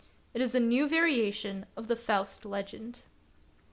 [0.33, 3.03] It is a new variation of the Faust legend.